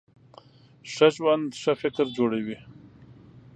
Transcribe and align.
ښه 0.93 1.07
ژوند 1.15 1.47
ښه 1.61 1.73
فکر 1.81 2.05
جوړوي. 2.17 2.57